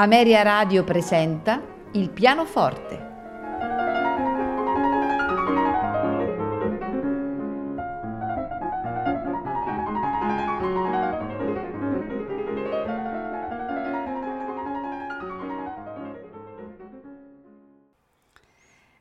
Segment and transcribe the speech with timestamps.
[0.00, 1.62] Ameria Radio presenta
[1.92, 3.08] Il pianoforte.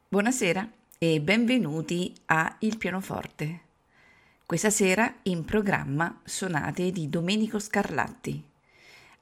[0.09, 3.59] Buonasera e benvenuti a Il pianoforte.
[4.45, 8.43] Questa sera in programma sonate di Domenico Scarlatti.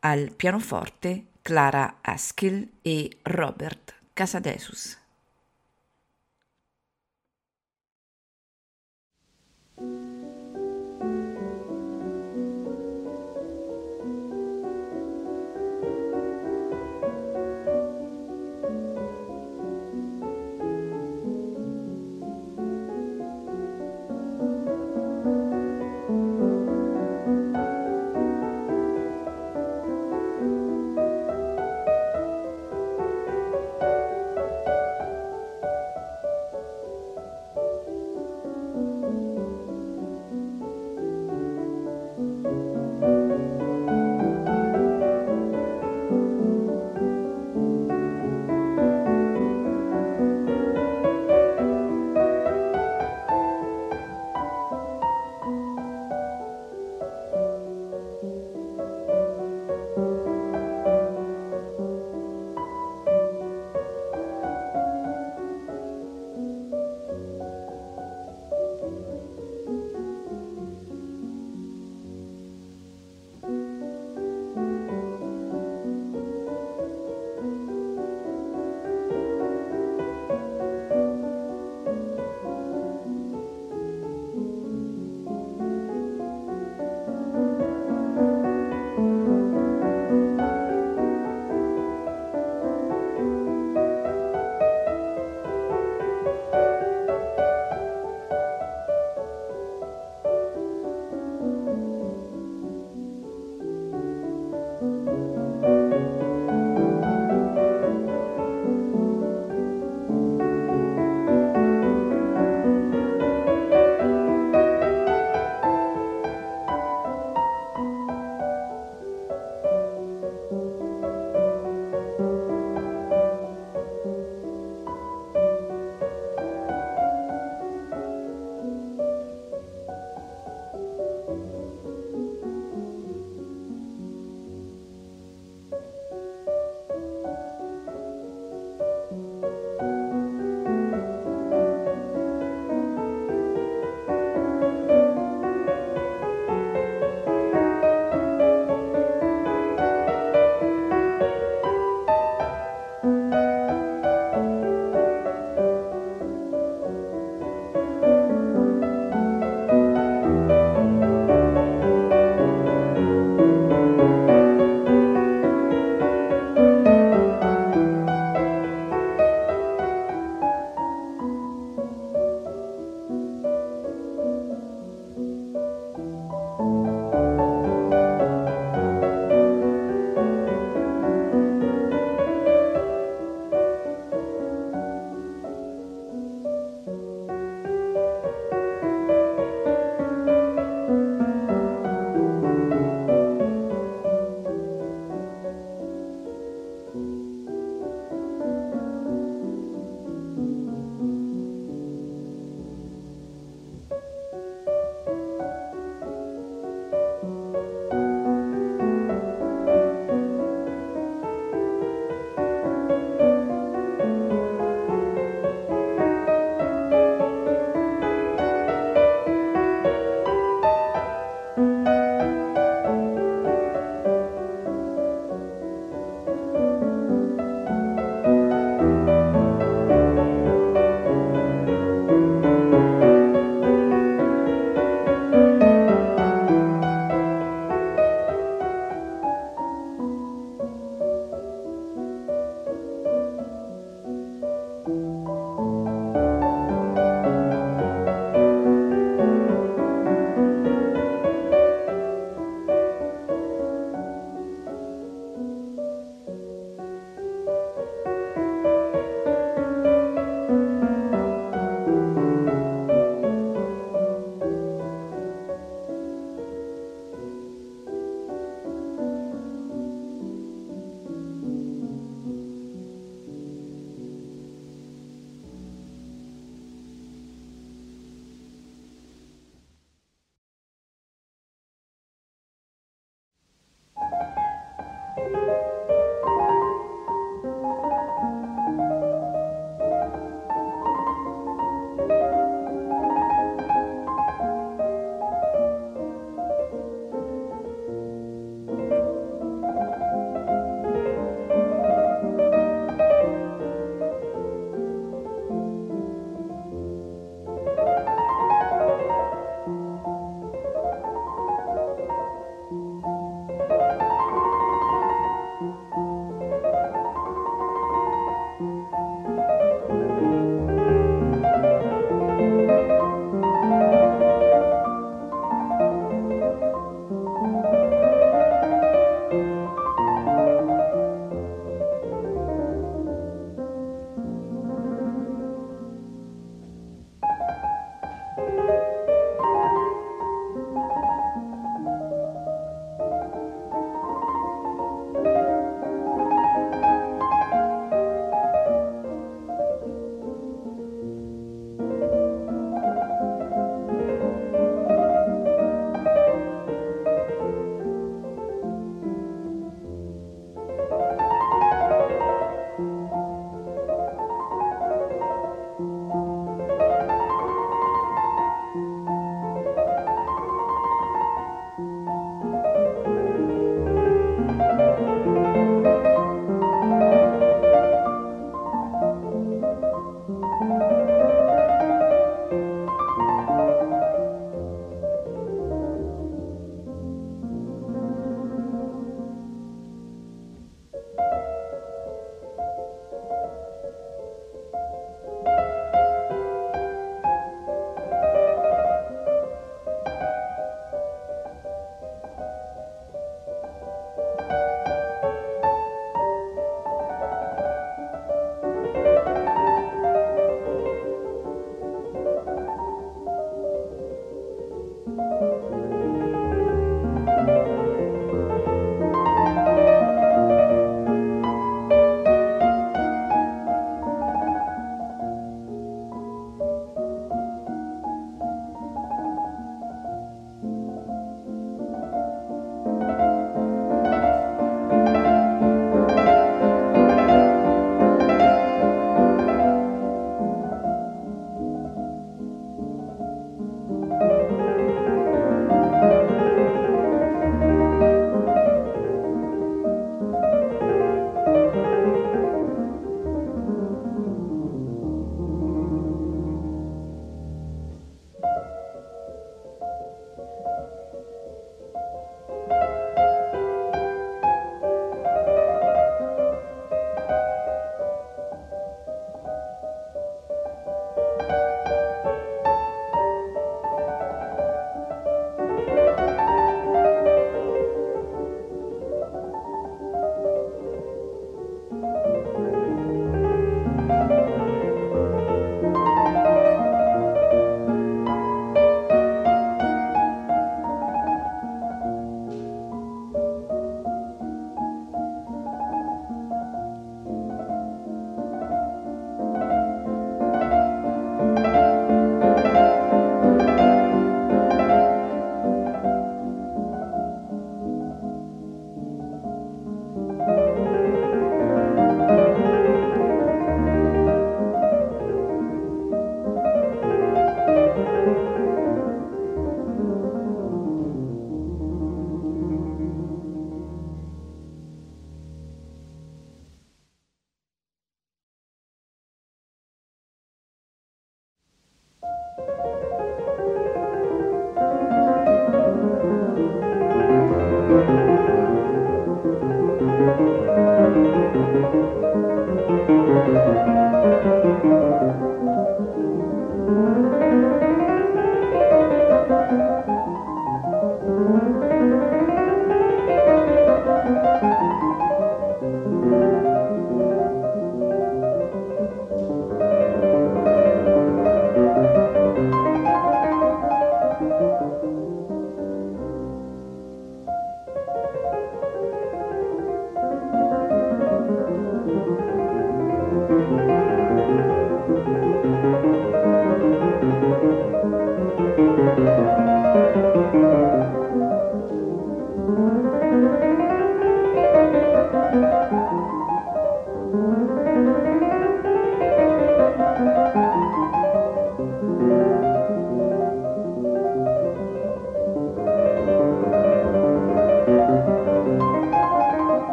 [0.00, 4.98] Al pianoforte Clara Askill e Robert Casadesus.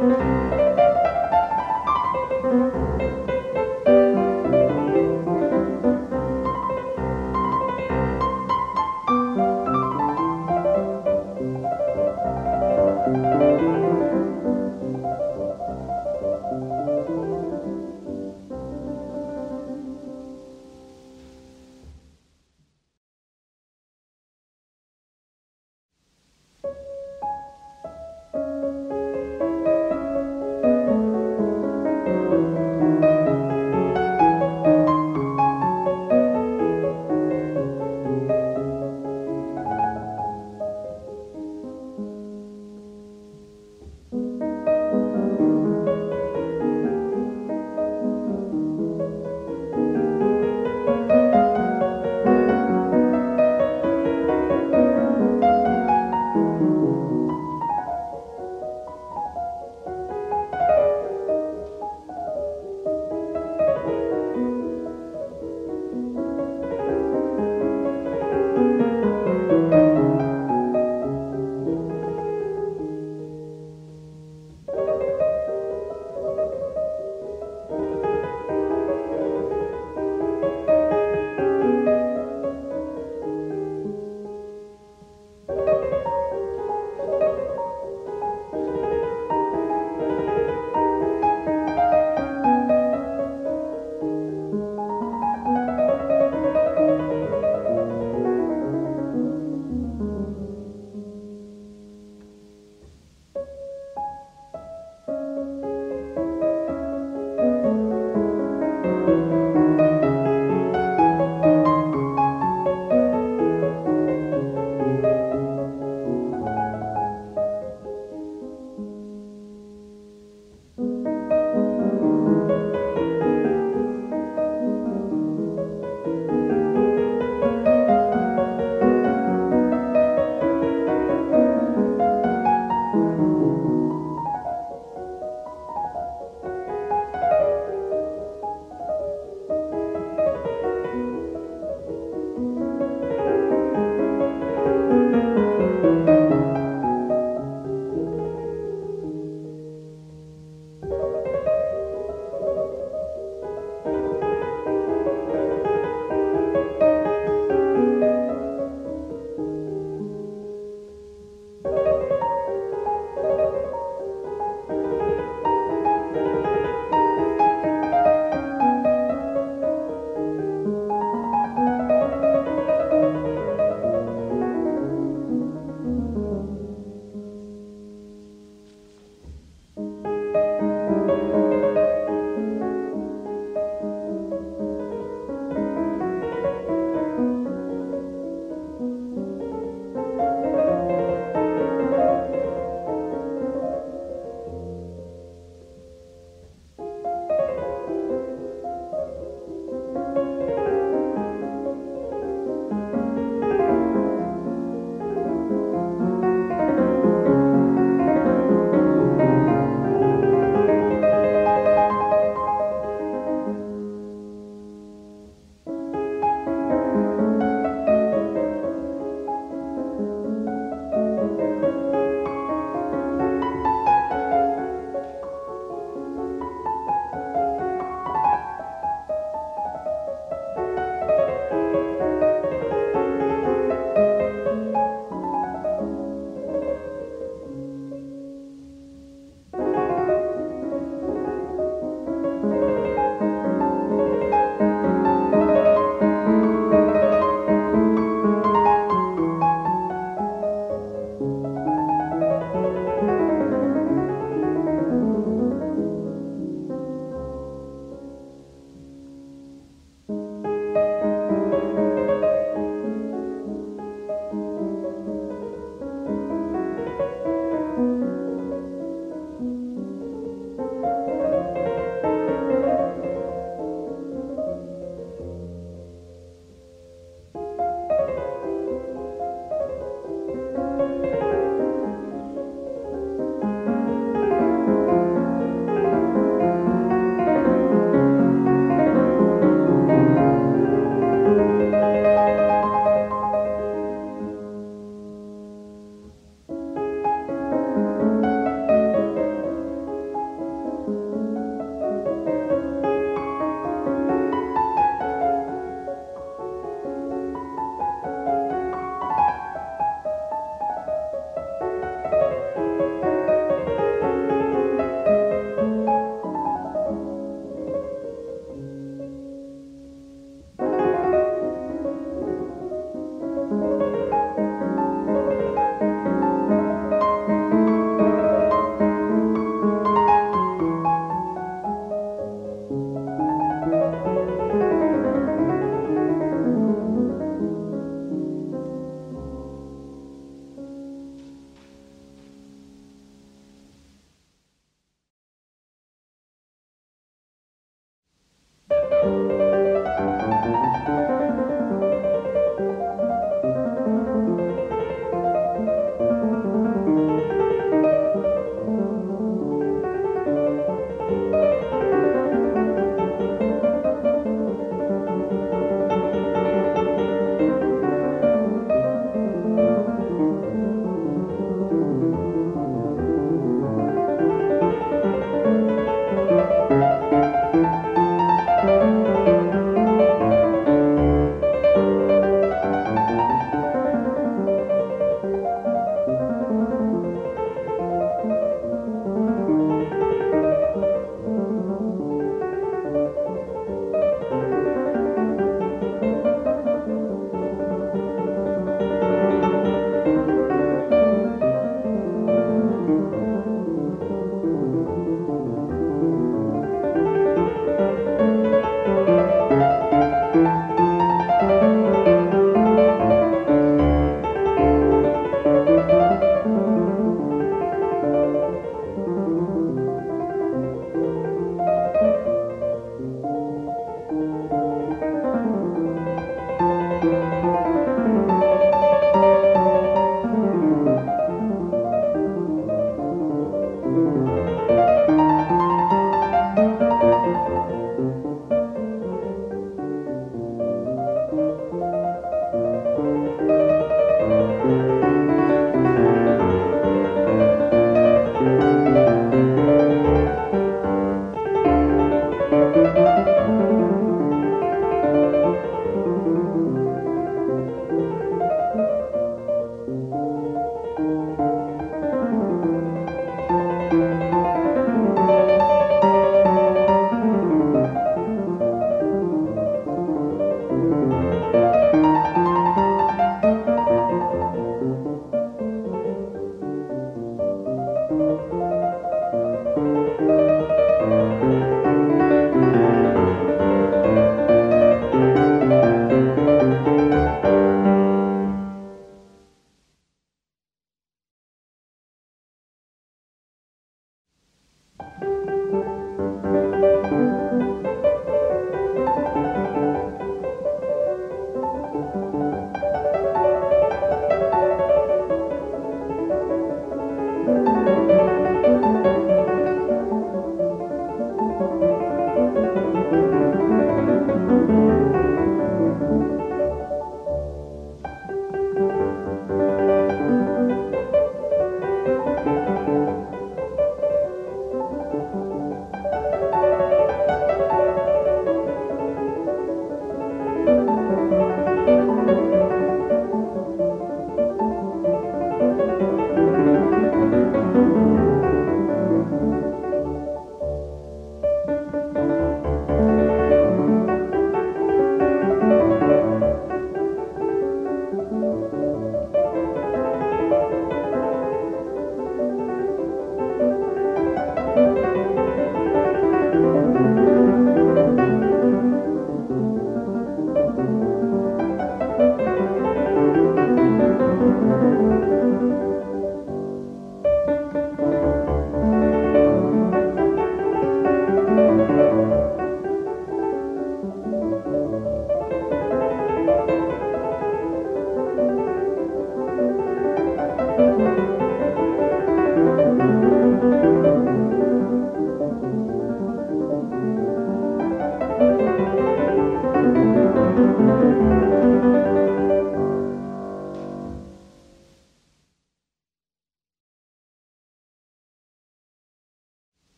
[0.00, 0.59] Música